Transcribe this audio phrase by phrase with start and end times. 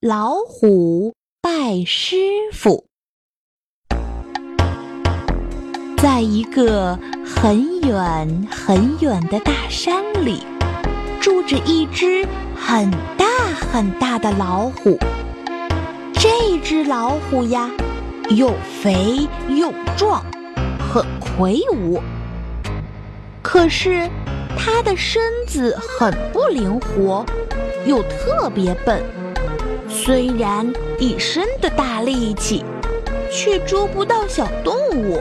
[0.00, 1.12] 老虎
[1.42, 2.14] 拜师
[2.52, 2.84] 傅。
[5.96, 6.96] 在一个
[7.26, 10.44] 很远很远的大山里，
[11.20, 12.24] 住着一只
[12.54, 13.26] 很大
[13.72, 14.96] 很大的老虎。
[16.12, 17.68] 这只老虎呀，
[18.30, 20.24] 又肥又壮，
[20.78, 22.00] 很魁梧。
[23.42, 24.08] 可是
[24.56, 27.26] 它的身子很不灵活，
[27.84, 29.02] 又特别笨。
[29.88, 32.64] 虽然一身的大力气，
[33.32, 35.20] 却捉不到小动物。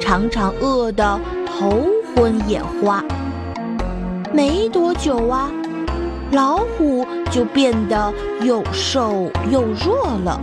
[0.00, 3.04] 常常饿得头昏眼花。
[4.32, 5.50] 没多久啊，
[6.30, 8.12] 老虎就变得
[8.42, 10.40] 又瘦又弱了。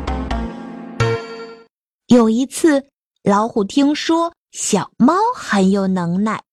[2.07, 2.85] 有一次，
[3.23, 6.43] 老虎听说小猫很有能耐，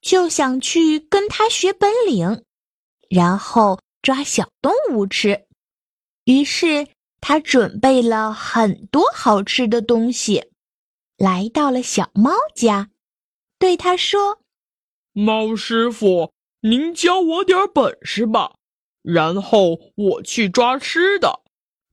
[0.00, 2.42] 就想去跟它学本领，
[3.08, 5.45] 然后抓小动物吃。
[6.26, 6.88] 于是，
[7.20, 10.50] 他准备了很多好吃的东西。
[11.16, 12.90] 来到了小猫家，
[13.60, 14.40] 对他说
[15.14, 16.32] ：“猫师傅，
[16.62, 18.54] 您教我点本事吧，
[19.02, 21.42] 然后我去抓吃的。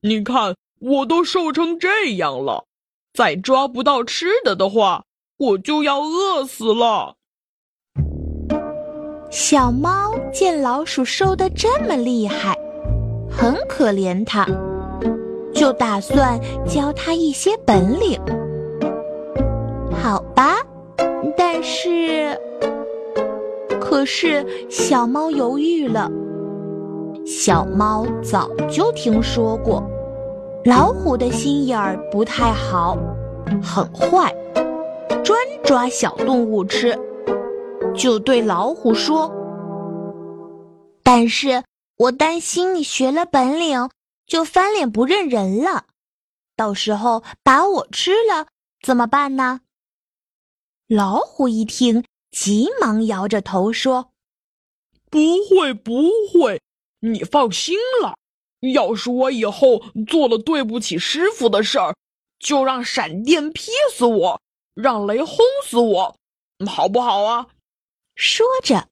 [0.02, 2.66] 你看，我都瘦成这样了，
[3.12, 5.04] 再抓不到吃的的话，
[5.36, 7.14] 我就要饿死了。”
[9.30, 12.56] 小猫见老鼠瘦得这么厉害，
[13.36, 14.46] 很可怜它，
[15.52, 18.18] 就打算教它一些本领。
[19.92, 20.56] 好吧，
[21.36, 22.38] 但是，
[23.80, 26.10] 可是小猫犹豫了。
[27.26, 29.82] 小猫早就听说过，
[30.64, 32.96] 老虎的心眼儿不太好，
[33.62, 34.34] 很坏，
[35.24, 36.96] 专抓小动物吃，
[37.94, 39.30] 就对老虎说
[41.02, 41.62] ：“但是
[41.96, 43.90] 我担心你学了本领
[44.26, 45.86] 就翻脸不认人了，
[46.56, 48.48] 到时候把我吃了
[48.82, 49.60] 怎么办呢？”
[50.88, 54.12] 老虎一听，急忙摇着头说
[55.10, 55.18] ：“不
[55.48, 56.60] 会，不会，
[57.00, 58.18] 你放心了。
[58.72, 61.94] 要是我以后做了对不起师傅的事儿，
[62.38, 64.40] 就让闪电劈死我，
[64.74, 66.16] 让雷轰死我，
[66.66, 67.46] 好不好啊？”
[68.16, 68.88] 说着，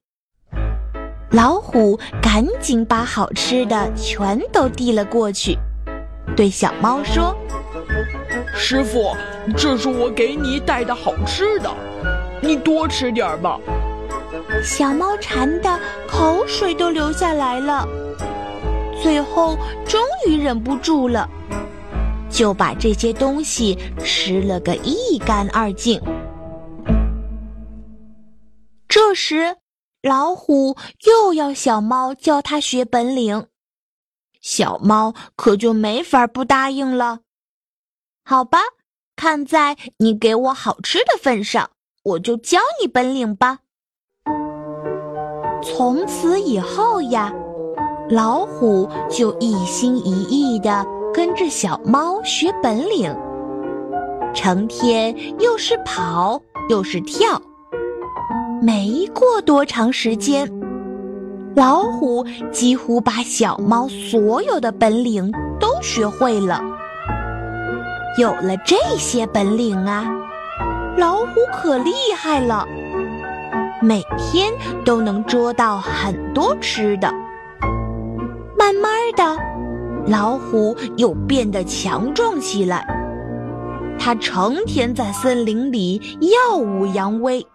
[1.33, 5.57] 老虎赶紧把好吃的全都递了过去，
[6.35, 7.35] 对小猫说。
[8.55, 9.15] 师傅，
[9.57, 11.73] 这是我给你带的好吃的，
[12.39, 13.59] 你多吃点儿吧。
[14.63, 17.87] 小猫馋的口水都流下来了，
[19.01, 19.57] 最后
[19.87, 21.27] 终于忍不住了，
[22.29, 25.99] 就把这些东西吃了个一干二净。
[28.87, 29.55] 这时，
[30.03, 30.75] 老虎
[31.05, 33.47] 又要小猫教它学本领，
[34.41, 37.21] 小猫可就没法不答应了。
[38.25, 38.59] 好吧，
[39.15, 41.69] 看在你给我好吃的份上，
[42.03, 43.59] 我就教你本领吧。
[45.63, 47.33] 从此以后呀，
[48.09, 53.15] 老虎就一心一意的跟着小猫学本领，
[54.33, 57.41] 成天又是跑又是跳。
[58.65, 60.49] 没过多长时间，
[61.53, 65.29] 老虎几乎把小猫所有的本领
[65.59, 66.61] 都学会了。
[68.17, 70.05] 有了这些本领啊，
[70.97, 72.65] 老虎可厉害了，
[73.81, 74.49] 每天
[74.85, 77.11] 都能捉到很多吃的。
[78.57, 79.37] 慢慢的，
[80.07, 82.87] 老虎又变得强壮起来，
[83.99, 87.45] 它成天在森林里耀武扬威。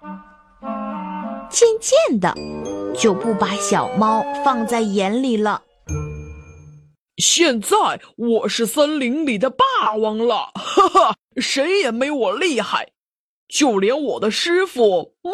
[1.50, 2.34] 渐渐的，
[2.96, 5.62] 就不把小猫放在眼里了。
[7.16, 12.92] 现在我是森林里的霸王了，哈哈，谁也没我厉害，
[13.48, 15.32] 就连我的师傅猫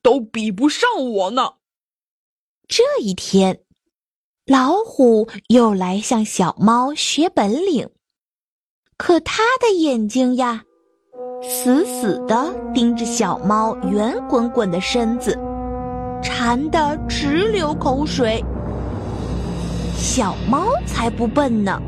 [0.00, 1.54] 都比不上我呢。
[2.68, 3.60] 这一天，
[4.46, 7.90] 老虎又来向小猫学本领，
[8.96, 10.64] 可他的眼睛呀，
[11.42, 15.38] 死死的盯着小猫圆滚滚的身子，
[16.22, 18.42] 馋得直流口水。
[19.96, 21.80] 小猫才不笨呢，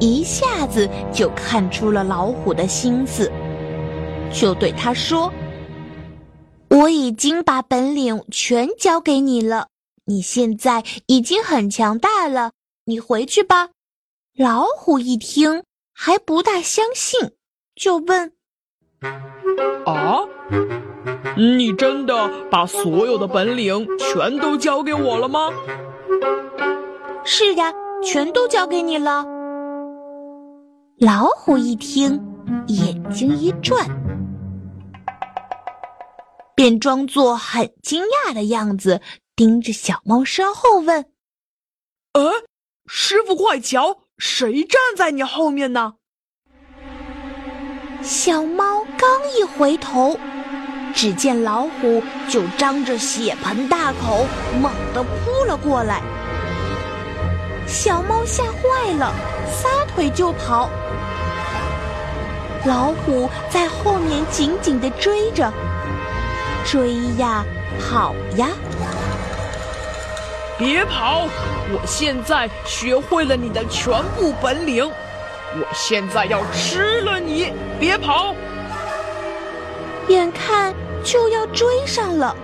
[0.00, 3.30] 一下子就看出了老虎的心思，
[4.32, 5.32] 就对他说
[6.70, 9.68] ：“我已经把本领全交给你了，
[10.04, 12.52] 你现在已经很强大了，
[12.84, 13.70] 你回去吧。”
[14.36, 15.64] 老虎一听
[15.94, 17.32] 还不大相信，
[17.74, 18.32] 就问
[19.84, 20.20] ：“啊，
[21.36, 25.50] 你真的把所有的本领全都交给我了吗？”
[27.24, 27.72] 是呀，
[28.02, 29.26] 全都交给你了。
[30.98, 32.20] 老虎一听，
[32.68, 33.86] 眼睛一转，
[36.54, 39.00] 便装作很惊讶的样子，
[39.34, 41.04] 盯着小猫身后问
[42.14, 42.32] ：“呃，
[42.86, 45.94] 师傅，快瞧，谁站在你后面呢？”
[48.06, 50.16] 小猫刚一回头，
[50.94, 54.24] 只见老虎就张着血盆大口，
[54.60, 56.00] 猛地扑了过来。
[57.66, 59.12] 小猫吓坏了，
[59.50, 60.70] 撒腿就跑。
[62.64, 65.52] 老虎在后面紧紧地追着，
[66.64, 67.44] 追呀，
[67.80, 68.50] 跑呀。
[70.56, 71.26] 别跑！
[71.72, 74.88] 我现在学会了你的全部本领。
[75.54, 77.52] 我现在要吃了你！
[77.78, 78.34] 别跑！
[80.08, 82.36] 眼看就要追上了，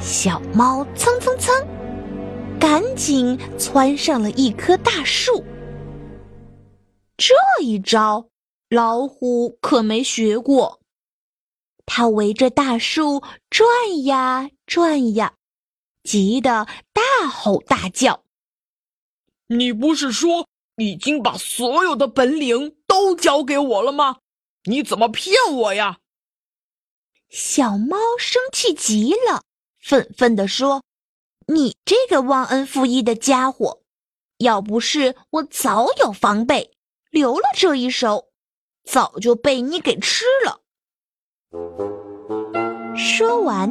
[0.00, 1.54] 小猫蹭蹭蹭，
[2.60, 5.44] 赶紧窜上了一棵大树。
[7.16, 8.28] 这一招，
[8.70, 10.80] 老虎可没学过。
[11.84, 13.66] 它围着大树转
[14.04, 15.34] 呀转呀，
[16.04, 18.22] 急得大吼大叫
[19.48, 20.46] ：“你不是说……”
[20.78, 24.16] 已经把所有的本领都交给我了吗？
[24.64, 25.98] 你怎么骗我呀？
[27.30, 29.42] 小猫生气极了，
[29.80, 30.82] 愤愤地说
[31.48, 33.82] ：“你这个忘恩负义的家伙！
[34.38, 36.70] 要不是我早有防备，
[37.10, 38.28] 留了这一手，
[38.84, 40.60] 早就被你给吃了。”
[42.96, 43.68] 说完，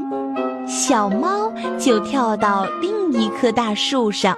[0.67, 4.37] 小猫就跳到另一棵大树上，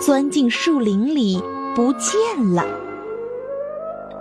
[0.00, 1.42] 钻进树林里。
[1.74, 2.64] 不见了。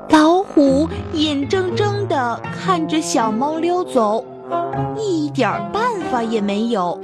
[0.10, 4.26] 老虎眼睁睁的看着小猫溜走，
[4.98, 7.00] 一点办法也没有，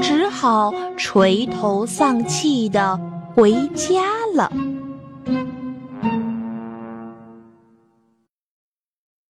[0.00, 2.98] 只好垂头丧气的
[3.34, 4.02] 回家
[4.34, 4.50] 了。